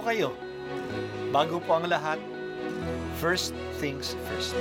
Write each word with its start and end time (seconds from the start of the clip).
po 0.00 0.08
kayo. 0.08 0.32
Bago 1.28 1.60
po 1.60 1.76
ang 1.76 1.84
lahat, 1.84 2.16
first 3.20 3.52
things 3.84 4.16
first. 4.32 4.56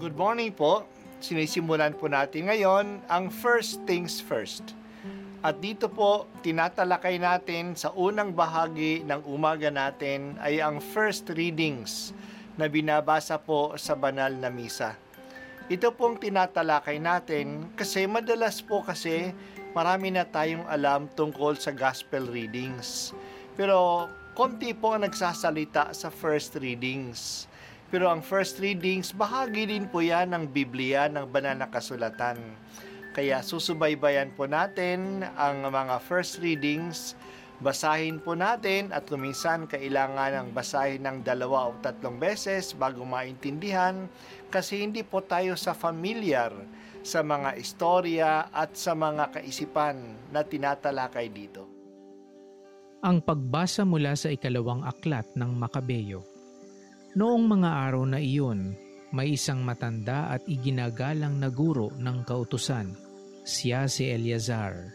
Good 0.00 0.16
morning 0.16 0.56
po. 0.56 0.88
Sinisimulan 1.20 1.92
po 2.00 2.08
natin 2.08 2.48
ngayon 2.48 3.04
ang 3.12 3.28
first 3.28 3.84
things 3.84 4.24
first. 4.24 4.72
At 5.44 5.60
dito 5.60 5.92
po, 5.92 6.32
tinatalakay 6.40 7.20
natin 7.20 7.76
sa 7.76 7.92
unang 7.92 8.32
bahagi 8.32 9.04
ng 9.04 9.20
umaga 9.28 9.68
natin 9.68 10.40
ay 10.40 10.64
ang 10.64 10.80
first 10.80 11.28
readings 11.36 12.16
na 12.56 12.72
binabasa 12.72 13.36
po 13.36 13.76
sa 13.76 13.92
banal 13.92 14.32
na 14.32 14.48
misa. 14.48 14.96
Ito 15.68 15.92
pong 15.92 16.16
tinatalakay 16.20 16.96
natin 17.00 17.68
kasi 17.76 18.08
madalas 18.08 18.64
po 18.64 18.80
kasi 18.80 19.32
marami 19.74 20.14
na 20.14 20.22
tayong 20.22 20.64
alam 20.70 21.10
tungkol 21.18 21.58
sa 21.58 21.74
gospel 21.74 22.30
readings. 22.30 23.10
Pero 23.58 24.06
konti 24.38 24.70
po 24.70 24.94
ang 24.94 25.02
nagsasalita 25.02 25.90
sa 25.90 26.08
first 26.14 26.54
readings. 26.62 27.50
Pero 27.90 28.06
ang 28.06 28.22
first 28.22 28.62
readings, 28.62 29.10
bahagi 29.10 29.66
din 29.66 29.90
po 29.90 29.98
yan 29.98 30.30
ng 30.30 30.50
Biblia, 30.50 31.10
ng 31.10 31.26
banal 31.26 31.58
na 31.58 31.68
kasulatan. 31.70 32.38
Kaya 33.14 33.42
susubaybayan 33.42 34.34
po 34.34 34.46
natin 34.46 35.22
ang 35.38 35.62
mga 35.66 36.02
first 36.02 36.42
readings, 36.42 37.14
basahin 37.62 38.18
po 38.18 38.34
natin 38.34 38.90
at 38.90 39.06
kuminsan 39.06 39.70
kailangan 39.70 40.34
ng 40.34 40.48
basahin 40.50 41.06
ng 41.06 41.22
dalawa 41.22 41.70
o 41.70 41.78
tatlong 41.78 42.18
beses 42.18 42.74
bago 42.74 43.06
maintindihan 43.06 44.10
kasi 44.50 44.82
hindi 44.82 45.06
po 45.06 45.22
tayo 45.22 45.54
sa 45.54 45.70
familiar 45.70 46.50
sa 47.04 47.20
mga 47.20 47.60
istorya 47.60 48.48
at 48.48 48.72
sa 48.74 48.96
mga 48.96 49.36
kaisipan 49.36 50.32
na 50.32 50.40
tinatalakay 50.40 51.28
dito. 51.28 51.68
Ang 53.04 53.20
pagbasa 53.20 53.84
mula 53.84 54.16
sa 54.16 54.32
ikalawang 54.32 54.80
aklat 54.80 55.28
ng 55.36 55.52
Makabeyo. 55.52 56.24
Noong 57.12 57.44
mga 57.44 57.70
araw 57.84 58.08
na 58.08 58.16
iyon, 58.16 58.72
may 59.12 59.36
isang 59.36 59.60
matanda 59.60 60.32
at 60.32 60.42
iginagalang 60.48 61.36
na 61.36 61.52
guro 61.52 61.92
ng 61.94 62.24
kautusan. 62.24 62.96
Siya 63.44 63.84
si 63.86 64.08
Eleazar. 64.08 64.90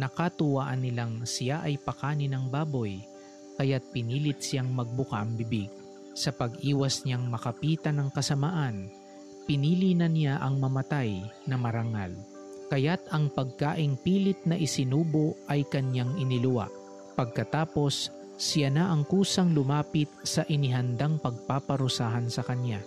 Nakatuwaan 0.00 0.80
nilang 0.80 1.28
siya 1.28 1.60
ay 1.60 1.76
pakanin 1.76 2.32
ng 2.32 2.48
baboy, 2.48 2.96
kaya't 3.60 3.92
pinilit 3.92 4.40
siyang 4.40 4.72
magbuka 4.72 5.20
ang 5.20 5.36
bibig. 5.36 5.68
Sa 6.16 6.32
pag-iwas 6.32 7.04
niyang 7.04 7.28
makapitan 7.28 8.00
ng 8.00 8.08
kasamaan, 8.10 8.88
pinili 9.44 9.96
na 9.96 10.08
niya 10.10 10.40
ang 10.40 10.58
mamatay 10.58 11.20
na 11.48 11.56
marangal. 11.60 12.12
Kaya't 12.70 13.10
ang 13.10 13.32
pagkaing 13.34 13.98
pilit 14.00 14.38
na 14.46 14.54
isinubo 14.54 15.34
ay 15.50 15.66
kanyang 15.66 16.14
iniluwa. 16.18 16.70
Pagkatapos, 17.18 18.14
siya 18.40 18.72
na 18.72 18.88
ang 18.88 19.04
kusang 19.04 19.52
lumapit 19.52 20.08
sa 20.24 20.48
inihandang 20.48 21.20
pagpaparusahan 21.20 22.32
sa 22.32 22.40
kanya. 22.40 22.80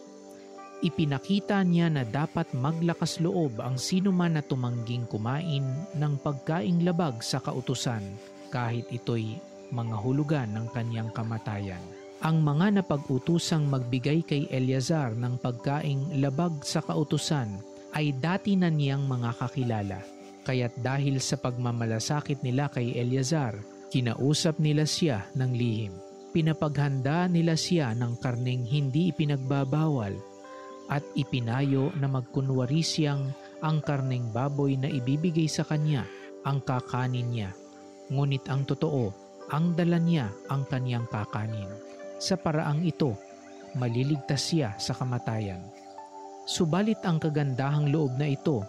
Ipinakita 0.83 1.63
niya 1.63 1.87
na 1.87 2.03
dapat 2.03 2.51
maglakas 2.51 3.23
loob 3.23 3.61
ang 3.63 3.79
sino 3.79 4.11
man 4.11 4.35
na 4.35 4.43
tumangging 4.43 5.07
kumain 5.07 5.63
ng 5.95 6.13
pagkaing 6.19 6.83
labag 6.83 7.23
sa 7.23 7.39
kautusan 7.39 8.03
kahit 8.51 8.89
ito'y 8.91 9.39
mga 9.71 9.95
hulugan 9.95 10.49
ng 10.51 10.67
kanyang 10.75 11.07
kamatayan. 11.15 12.02
Ang 12.23 12.39
mga 12.39 12.79
napag-utusang 12.79 13.67
magbigay 13.67 14.23
kay 14.23 14.47
Eleazar 14.47 15.11
ng 15.11 15.35
pagkaing 15.43 16.23
labag 16.23 16.55
sa 16.63 16.79
kautusan 16.79 17.59
ay 17.91 18.15
dati 18.15 18.55
na 18.55 18.71
niyang 18.71 19.03
mga 19.03 19.43
kakilala. 19.43 19.99
Kaya't 20.47 20.79
dahil 20.79 21.19
sa 21.19 21.35
pagmamalasakit 21.35 22.39
nila 22.39 22.71
kay 22.71 22.95
Eleazar, 22.95 23.59
Kinausap 23.93 24.57
nila 24.57 24.89
siya 24.89 25.21
ng 25.37 25.53
lihim. 25.53 25.93
Pinapaghanda 26.33 27.29
nila 27.29 27.53
siya 27.53 27.93
ng 27.93 28.17
karneng 28.17 28.65
hindi 28.65 29.13
ipinagbabawal 29.13 30.17
at 30.89 31.05
ipinayo 31.13 31.93
na 32.01 32.09
magkunwari 32.09 32.81
siyang 32.81 33.29
ang 33.61 33.85
karneng 33.85 34.33
baboy 34.33 34.73
na 34.81 34.89
ibibigay 34.89 35.45
sa 35.45 35.61
kanya 35.61 36.09
ang 36.41 36.65
kakanin 36.65 37.29
niya. 37.29 37.53
Ngunit 38.09 38.49
ang 38.49 38.65
totoo, 38.65 39.13
ang 39.53 39.77
dala 39.77 40.01
niya 40.01 40.33
ang 40.49 40.65
kanyang 40.65 41.05
kakanin. 41.05 41.69
Sa 42.23 42.39
paraang 42.39 42.87
ito, 42.87 43.19
maliligtas 43.75 44.47
siya 44.47 44.79
sa 44.79 44.95
kamatayan. 44.95 45.59
Subalit 46.47 47.03
ang 47.03 47.19
kagandahang 47.19 47.91
loob 47.91 48.15
na 48.15 48.31
ito 48.31 48.63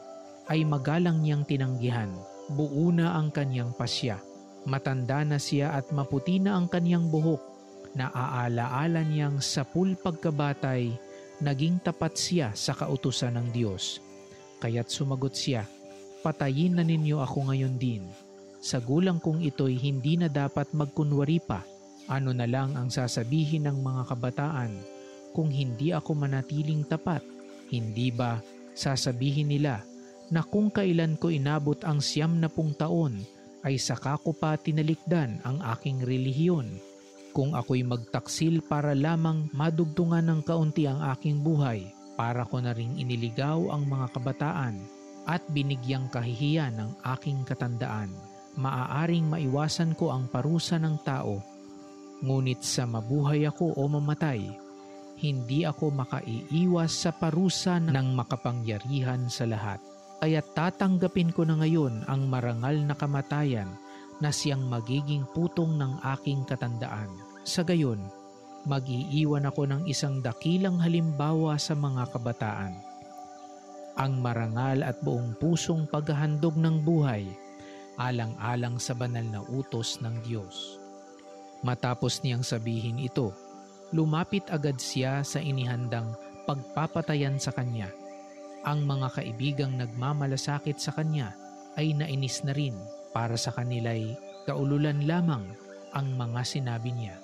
ay 0.50 0.66
magalang 0.66 1.22
niyang 1.22 1.47
tinanggihan. 1.47 2.10
Buo 2.50 2.91
na 2.91 3.14
ang 3.14 3.31
kanyang 3.31 3.70
pasya 3.78 4.19
Matanda 4.64 5.20
na 5.28 5.37
siya 5.37 5.76
at 5.76 5.93
maputi 5.93 6.41
na 6.41 6.56
ang 6.56 6.72
kanyang 6.72 7.12
buhok. 7.12 7.41
Naaalaala 7.94 9.04
niyang 9.04 9.37
sa 9.44 9.60
pul 9.60 9.93
pagkabatay, 9.93 10.88
naging 11.44 11.84
tapat 11.84 12.16
siya 12.16 12.48
sa 12.56 12.72
kautusan 12.72 13.37
ng 13.37 13.48
Diyos. 13.53 14.00
Kaya't 14.64 14.88
sumagot 14.88 15.37
siya, 15.37 15.69
Patayin 16.25 16.81
na 16.81 16.81
ninyo 16.81 17.20
ako 17.20 17.53
ngayon 17.53 17.76
din. 17.76 18.00
Sa 18.64 18.81
gulang 18.81 19.20
kong 19.20 19.44
ito'y 19.44 19.76
hindi 19.76 20.16
na 20.16 20.32
dapat 20.32 20.72
magkunwari 20.72 21.37
pa. 21.37 21.60
Ano 22.04 22.37
na 22.37 22.44
lang 22.44 22.76
ang 22.76 22.92
sasabihin 22.92 23.65
ng 23.65 23.81
mga 23.81 24.03
kabataan 24.12 24.72
kung 25.32 25.48
hindi 25.48 25.91
ako 25.97 26.12
manatiling 26.12 26.84
tapat? 26.84 27.25
Hindi 27.72 28.12
ba 28.12 28.44
sasabihin 28.76 29.48
nila 29.48 29.81
na 30.28 30.44
kung 30.44 30.69
kailan 30.69 31.16
ko 31.16 31.32
inabot 31.32 31.81
ang 31.84 32.04
siyam 32.04 32.37
na 32.37 32.53
pung 32.53 32.76
taon 32.76 33.25
ay 33.64 33.81
saka 33.81 34.20
ko 34.20 34.37
pa 34.37 34.60
tinalikdan 34.60 35.41
ang 35.48 35.64
aking 35.72 36.04
relihiyon. 36.04 36.76
Kung 37.34 37.56
ako'y 37.56 37.82
magtaksil 37.82 38.62
para 38.62 38.94
lamang 38.94 39.50
madugtungan 39.50 40.22
ng 40.22 40.41
kaunti 40.47 40.87
ang 40.87 41.03
aking 41.16 41.43
buhay, 41.43 41.88
para 42.14 42.47
ko 42.47 42.62
na 42.62 42.70
ring 42.70 42.94
iniligaw 42.94 43.75
ang 43.75 43.91
mga 43.91 44.14
kabataan 44.14 44.78
at 45.26 45.43
binigyang 45.50 46.06
kahihiyan 46.12 46.78
ng 46.78 46.91
aking 47.16 47.43
katandaan. 47.43 48.12
Maaaring 48.54 49.26
maiwasan 49.26 49.98
ko 49.98 50.14
ang 50.14 50.31
parusa 50.31 50.78
ng 50.78 50.94
tao, 51.03 51.43
ngunit 52.22 52.62
sa 52.62 52.84
mabuhay 52.86 53.48
ako 53.48 53.75
o 53.75 53.82
mamatay, 53.88 54.44
hindi 55.19 55.64
ako 55.66 55.91
makaiiwas 55.91 56.92
sa 56.92 57.10
parusa 57.10 57.80
ng 57.80 58.14
makapangyarihan 58.14 59.26
sa 59.26 59.48
lahat 59.48 59.80
kaya 60.25 60.41
tatanggapin 60.41 61.28
ko 61.36 61.44
na 61.44 61.60
ngayon 61.60 62.00
ang 62.08 62.25
marangal 62.32 62.72
na 62.80 62.97
kamatayan 62.97 63.69
na 64.25 64.32
siyang 64.32 64.64
magiging 64.72 65.28
putong 65.36 65.76
ng 65.76 66.00
aking 66.16 66.48
katandaan. 66.48 67.12
Sa 67.44 67.60
gayon, 67.60 68.00
mag-iiwan 68.64 69.44
ako 69.44 69.69
ng 69.69 69.82
isang 69.84 70.25
dakilang 70.25 70.81
halimbawa 70.81 71.60
sa 71.60 71.76
mga 71.76 72.08
kabataan. 72.08 72.72
Ang 74.00 74.25
marangal 74.25 74.81
at 74.81 74.96
buong 75.04 75.36
pusong 75.36 75.84
paghahandog 75.92 76.56
ng 76.56 76.81
buhay, 76.81 77.28
alang-alang 78.00 78.81
sa 78.81 78.96
banal 78.96 79.28
na 79.28 79.44
utos 79.44 80.00
ng 80.00 80.25
Diyos. 80.25 80.83
Matapos 81.62 82.25
niyang 82.25 82.42
sabihin 82.42 82.98
ito, 82.98 83.31
lumapit 83.94 84.48
agad 84.50 84.81
siya 84.81 85.22
sa 85.22 85.38
inihandang 85.38 86.16
pagpapatayan 86.48 87.38
sa 87.38 87.53
kanya– 87.53 87.92
ang 88.65 88.88
mga 88.88 89.20
kaibigang 89.20 89.76
nagmamalasakit 89.76 90.81
sa 90.81 90.97
kanya 90.97 91.37
ay 91.76 91.93
nainis 91.93 92.41
na 92.48 92.56
rin 92.56 92.72
para 93.12 93.37
sa 93.37 93.53
kanila'y 93.53 94.16
kaululan 94.48 95.04
lamang 95.04 95.44
ang 95.93 96.09
mga 96.16 96.41
sinabi 96.48 96.97
niya. 96.97 97.20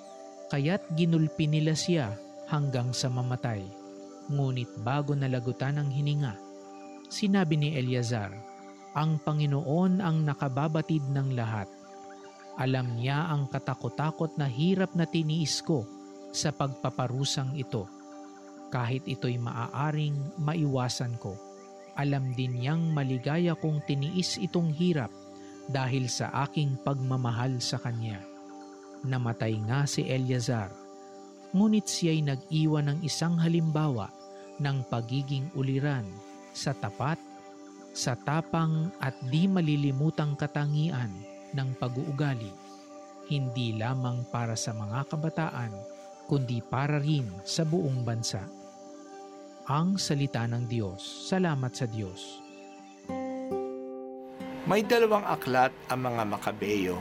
Kaya't 0.53 0.93
ginulpi 0.93 1.49
nila 1.49 1.73
siya 1.73 2.13
hanggang 2.45 2.93
sa 2.93 3.09
mamatay. 3.09 3.65
Ngunit 4.29 4.69
bago 4.85 5.17
nalagutan 5.17 5.81
ang 5.81 5.89
hininga, 5.89 6.37
sinabi 7.09 7.57
ni 7.57 7.69
Eleazar, 7.73 8.29
ang 8.93 9.17
Panginoon 9.17 9.97
ang 9.97 10.21
nakababatid 10.21 11.01
ng 11.09 11.33
lahat. 11.33 11.65
Alam 12.59 12.99
niya 12.99 13.31
ang 13.31 13.47
katakot-takot 13.47 14.35
na 14.35 14.47
hirap 14.49 14.91
na 14.95 15.07
tiniis 15.07 15.63
ko 15.63 15.87
sa 16.31 16.51
pagpaparusang 16.51 17.55
ito 17.55 17.87
kahit 18.71 19.03
ito'y 19.03 19.35
maaaring 19.35 20.15
maiwasan 20.39 21.19
ko. 21.19 21.35
Alam 21.99 22.31
din 22.31 22.63
niyang 22.63 22.95
maligaya 22.95 23.51
kong 23.59 23.83
tiniis 23.83 24.39
itong 24.39 24.71
hirap 24.71 25.11
dahil 25.67 26.07
sa 26.07 26.31
aking 26.47 26.79
pagmamahal 26.79 27.59
sa 27.59 27.75
Kanya. 27.79 28.23
Namatay 29.03 29.59
nga 29.67 29.83
si 29.83 30.07
Eleazar, 30.07 30.71
ngunit 31.51 31.87
siya'y 31.87 32.23
nag-iwan 32.23 32.95
ng 32.95 32.99
isang 33.03 33.35
halimbawa 33.35 34.07
ng 34.63 34.87
pagiging 34.87 35.51
uliran 35.57 36.07
sa 36.55 36.71
tapat, 36.71 37.19
sa 37.91 38.15
tapang 38.15 38.87
at 39.03 39.15
di 39.27 39.51
malilimutang 39.51 40.39
katangian 40.39 41.11
ng 41.55 41.75
pag-uugali, 41.79 42.51
hindi 43.31 43.75
lamang 43.75 44.27
para 44.27 44.55
sa 44.59 44.75
mga 44.75 45.07
kabataan, 45.07 45.73
kundi 46.27 46.63
para 46.63 46.99
rin 46.99 47.27
sa 47.43 47.63
buong 47.67 48.03
bansa 48.03 48.61
ang 49.71 49.95
salita 49.95 50.43
ng 50.49 50.67
Diyos. 50.67 50.99
Salamat 51.31 51.71
sa 51.71 51.87
Diyos. 51.87 52.43
May 54.67 54.83
dalawang 54.83 55.23
aklat 55.23 55.71
ang 55.87 56.11
mga 56.11 56.23
Makabeyo 56.27 56.97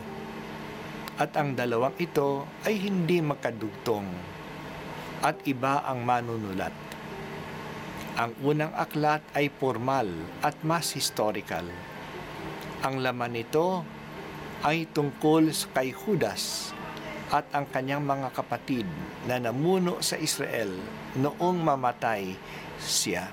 at 1.19 1.35
ang 1.35 1.59
dalawang 1.59 1.99
ito 1.99 2.47
ay 2.63 2.79
hindi 2.79 3.19
magkadugtong 3.21 4.07
at 5.27 5.37
iba 5.51 5.85
ang 5.85 6.07
manunulat. 6.07 6.73
Ang 8.17 8.33
unang 8.45 8.73
aklat 8.79 9.21
ay 9.35 9.51
formal 9.51 10.09
at 10.47 10.55
mas 10.63 10.95
historical. 10.95 11.67
Ang 12.87 13.03
laman 13.05 13.35
nito 13.35 13.83
ay 14.61 14.85
tungkol 14.93 15.49
kay 15.73 15.97
Judas 15.97 16.77
at 17.31 17.49
ang 17.55 17.65
kanyang 17.71 18.05
mga 18.05 18.29
kapatid 18.35 18.85
na 19.25 19.41
namuno 19.41 20.03
sa 20.05 20.19
Israel 20.21 20.69
noong 21.17 21.63
mamatay 21.63 22.35
siya. 22.77 23.31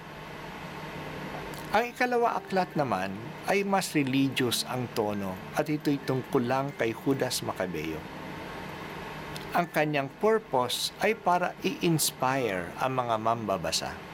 Ang 1.75 1.91
ikalawa 1.91 2.39
aklat 2.39 2.71
naman 2.79 3.11
ay 3.51 3.67
mas 3.67 3.91
religious 3.91 4.63
ang 4.71 4.87
tono 4.95 5.35
at 5.59 5.67
ito'y 5.67 5.99
tungkol 6.07 6.47
lang 6.47 6.71
kay 6.79 6.95
Judas 6.95 7.43
Macabeo. 7.43 7.99
Ang 9.51 9.67
kanyang 9.75 10.07
purpose 10.23 10.95
ay 11.03 11.11
para 11.17 11.51
i-inspire 11.65 12.71
ang 12.79 12.93
mga 12.95 13.15
mambabasa. 13.19 14.06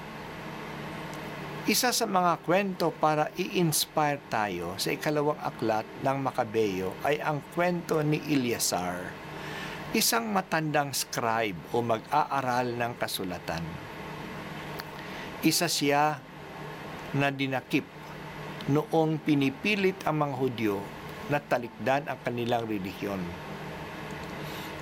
Isa 1.63 1.95
sa 1.95 2.04
mga 2.04 2.44
kwento 2.44 2.92
para 2.92 3.31
i-inspire 3.39 4.19
tayo 4.27 4.75
sa 4.75 4.92
ikalawang 4.92 5.39
aklat 5.39 5.88
ng 6.04 6.18
Macabeo 6.19 6.92
ay 7.07 7.24
ang 7.24 7.39
kwento 7.56 8.04
ni 8.04 8.19
Eleazar, 8.27 9.15
isang 9.95 10.27
matandang 10.27 10.92
scribe 10.92 11.56
o 11.71 11.80
mag-aaral 11.80 12.68
ng 12.75 13.00
kasulatan. 13.00 13.63
Isa 15.39 15.71
siya 15.71 16.19
na 17.15 17.31
dinakip 17.31 17.88
noong 18.68 19.24
pinipilit 19.24 20.04
ang 20.04 20.19
mga 20.19 20.36
Hudyo 20.36 20.83
na 21.31 21.39
talikdan 21.39 22.12
ang 22.12 22.19
kanilang 22.27 22.68
relihiyon. 22.68 23.24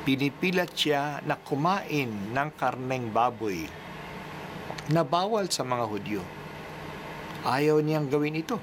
Pinipilat 0.02 0.74
siya 0.74 1.22
na 1.30 1.38
kumain 1.38 2.10
ng 2.34 2.50
karneng 2.58 3.14
baboy 3.14 3.70
na 4.90 5.06
bawal 5.06 5.46
sa 5.46 5.62
mga 5.62 5.86
Hudyo. 5.86 6.41
Ayaw 7.42 7.82
niyang 7.82 8.06
gawin 8.06 8.38
ito. 8.38 8.62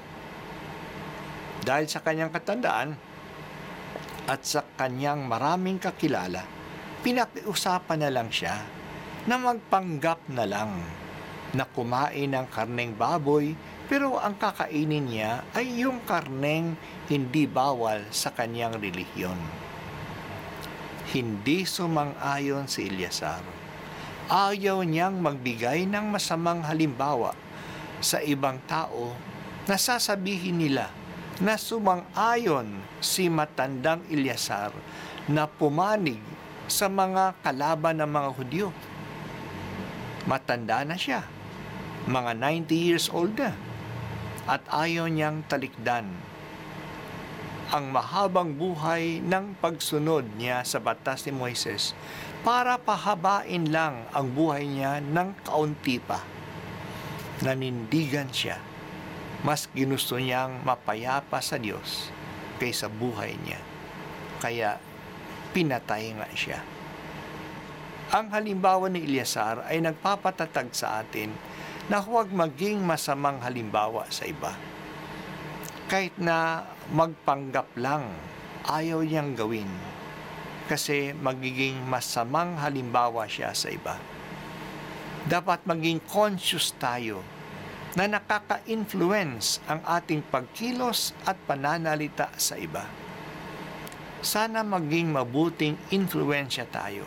Dahil 1.59 1.91
sa 1.91 1.99
kanyang 1.99 2.31
katandaan 2.31 2.95
at 4.23 4.41
sa 4.47 4.63
kanyang 4.79 5.27
maraming 5.27 5.75
kakilala, 5.75 6.47
pinakiusapan 7.03 7.99
na 7.99 8.09
lang 8.11 8.31
siya 8.31 8.63
na 9.27 9.35
magpanggap 9.35 10.31
na 10.31 10.47
lang 10.47 10.71
na 11.51 11.67
kumain 11.67 12.31
ng 12.31 12.47
karneng 12.47 12.95
baboy 12.95 13.51
pero 13.91 14.21
ang 14.21 14.37
kakainin 14.39 15.11
niya 15.11 15.43
ay 15.57 15.83
yung 15.83 15.99
karneng 16.07 16.79
hindi 17.11 17.49
bawal 17.49 18.07
sa 18.15 18.31
kanyang 18.31 18.79
relihiyon. 18.79 19.39
Hindi 21.09 21.65
sumang-ayon 21.65 22.69
si 22.69 22.85
Eliasar. 22.87 23.41
Ayaw 24.29 24.85
niyang 24.85 25.19
magbigay 25.19 25.89
ng 25.89 26.13
masamang 26.13 26.61
halimbawa 26.61 27.33
sa 27.99 28.23
ibang 28.23 28.59
tao 28.67 29.15
na 29.67 29.75
nila 30.51 30.89
na 31.39 31.55
sumang-ayon 31.55 32.67
si 32.99 33.31
matandang 33.31 34.03
Eliasar 34.11 34.75
na 35.29 35.47
pumanig 35.47 36.19
sa 36.67 36.91
mga 36.91 37.37
kalaban 37.39 38.03
ng 38.03 38.09
mga 38.11 38.29
Hudyo. 38.35 38.67
Matanda 40.27 40.83
na 40.83 40.99
siya 40.99 41.23
mga 42.09 42.31
90 42.35 42.73
years 42.73 43.07
old 43.13 43.37
na 43.37 43.53
at 44.49 44.65
ayaw 44.73 45.05
niyang 45.05 45.45
talikdan 45.45 46.09
ang 47.69 47.93
mahabang 47.93 48.57
buhay 48.57 49.21
ng 49.21 49.53
pagsunod 49.61 50.25
niya 50.41 50.65
sa 50.65 50.81
batas 50.81 51.21
ni 51.29 51.31
Moises 51.37 51.93
para 52.41 52.81
pahabain 52.81 53.69
lang 53.69 54.09
ang 54.09 54.25
buhay 54.33 54.65
niya 54.65 54.97
ng 55.05 55.37
kaunti 55.45 56.01
pa. 56.01 56.38
Nanindigan 57.39 58.27
siya. 58.31 58.59
Mas 59.47 59.71
ginusto 59.71 60.19
niyang 60.19 60.59
mapayapa 60.67 61.39
sa 61.39 61.55
Diyos 61.55 62.11
kaysa 62.59 62.91
buhay 62.91 63.39
niya. 63.39 63.59
Kaya 64.43 64.75
pinatay 65.55 66.11
nga 66.19 66.27
siya. 66.35 66.59
Ang 68.09 68.33
halimbawa 68.35 68.89
ni 68.91 69.05
Eliasar 69.05 69.63
ay 69.69 69.79
nagpapatatag 69.85 70.73
sa 70.75 70.99
atin 70.99 71.31
na 71.87 72.03
huwag 72.03 72.27
maging 72.33 72.83
masamang 72.83 73.39
halimbawa 73.39 74.03
sa 74.11 74.27
iba. 74.27 74.53
Kahit 75.89 76.17
na 76.21 76.67
magpanggap 76.91 77.69
lang, 77.79 78.09
ayaw 78.67 79.01
niyang 79.01 79.33
gawin 79.33 79.69
kasi 80.69 81.17
magiging 81.17 81.81
masamang 81.89 82.53
halimbawa 82.61 83.25
siya 83.25 83.57
sa 83.57 83.73
iba. 83.73 83.97
Dapat 85.27 85.67
maging 85.67 85.99
conscious 86.07 86.71
tayo 86.79 87.25
na 87.97 88.07
nakaka-influence 88.07 89.59
ang 89.67 89.83
ating 89.83 90.23
pagkilos 90.29 91.11
at 91.25 91.35
pananalita 91.43 92.31
sa 92.39 92.55
iba. 92.55 92.85
Sana 94.23 94.63
maging 94.63 95.11
mabuting 95.11 95.75
influensya 95.91 96.69
tayo 96.69 97.03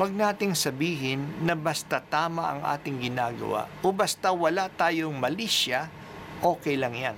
Huwag 0.00 0.16
nating 0.16 0.56
sabihin 0.56 1.44
na 1.44 1.52
basta 1.52 2.00
tama 2.00 2.48
ang 2.48 2.64
ating 2.64 3.04
ginagawa 3.04 3.68
o 3.84 3.92
basta 3.92 4.32
wala 4.32 4.72
tayong 4.72 5.12
mali 5.12 5.44
siya, 5.44 5.92
okay 6.40 6.80
lang 6.80 6.96
yan. 6.96 7.12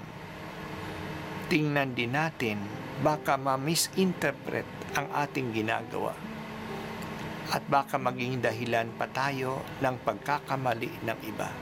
Tingnan 1.46 1.94
din 1.94 2.10
natin, 2.10 2.58
baka 3.06 3.38
ma-misinterpret 3.38 4.66
ang 4.98 5.06
ating 5.14 5.54
ginagawa. 5.54 6.10
At 7.52 7.68
baka 7.68 8.00
maging 8.00 8.40
dahilan 8.40 8.96
pa 8.96 9.04
tayo 9.12 9.60
ng 9.84 9.96
pagkakamali 10.08 11.04
ng 11.04 11.18
iba. 11.28 11.52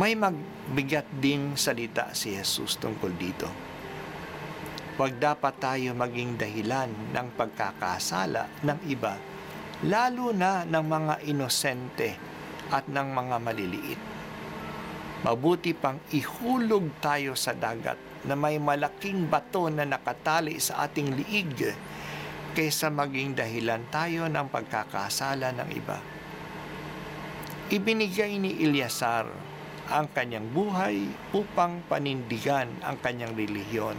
May 0.00 0.16
magbigat 0.16 1.04
din 1.20 1.52
salita 1.60 2.16
si 2.16 2.32
Jesus 2.32 2.80
tungkol 2.80 3.12
dito. 3.20 3.48
Huwag 4.96 5.20
dapat 5.20 5.60
tayo 5.60 5.92
maging 5.92 6.40
dahilan 6.40 6.88
ng 7.12 7.28
pagkakasala 7.36 8.64
ng 8.64 8.78
iba 8.88 9.14
lalo 9.86 10.34
na 10.34 10.66
ng 10.66 10.84
mga 10.90 11.14
inosente 11.30 12.10
at 12.72 12.90
ng 12.90 13.08
mga 13.14 13.36
maliliit. 13.38 14.00
Mabuti 15.22 15.70
pang 15.70 16.02
ihulog 16.10 16.98
tayo 16.98 17.38
sa 17.38 17.54
dagat 17.54 17.98
na 18.26 18.34
may 18.34 18.58
malaking 18.58 19.30
bato 19.30 19.70
na 19.70 19.86
nakatali 19.86 20.58
sa 20.58 20.86
ating 20.86 21.14
liig 21.14 21.74
kaysa 22.58 22.90
maging 22.90 23.38
dahilan 23.38 23.86
tayo 23.86 24.26
ng 24.26 24.50
pagkakasala 24.50 25.54
ng 25.62 25.68
iba. 25.78 26.02
Ibinigay 27.70 28.34
ni 28.42 28.58
Ilyasar 28.66 29.30
ang 29.86 30.10
kanyang 30.10 30.50
buhay 30.50 31.06
upang 31.30 31.86
panindigan 31.86 32.66
ang 32.82 32.98
kanyang 32.98 33.38
relihiyon 33.38 33.94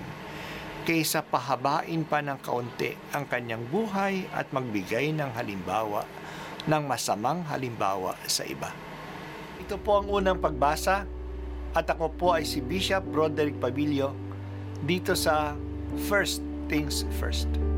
kaysa 0.83 1.23
pahabain 1.23 2.03
pa 2.03 2.19
ng 2.19 2.35
kaunti 2.43 2.99
ang 3.15 3.31
kanyang 3.31 3.63
buhay 3.71 4.27
at 4.35 4.51
magbigay 4.51 5.15
ng 5.15 5.31
halimbawa 5.39 6.03
ng 6.67 6.83
masamang 6.83 7.47
halimbawa 7.47 8.19
sa 8.27 8.43
iba. 8.43 8.75
Ito 9.63 9.79
po 9.79 10.03
ang 10.03 10.11
unang 10.11 10.43
pagbasa 10.43 11.07
at 11.71 11.87
ako 11.87 12.11
po 12.11 12.27
ay 12.35 12.43
si 12.43 12.59
Bishop 12.59 13.07
Broderick 13.07 13.55
Pabilio 13.55 14.11
dito 14.83 15.15
sa 15.15 15.55
First 16.11 16.43
Things 16.67 17.07
First. 17.23 17.68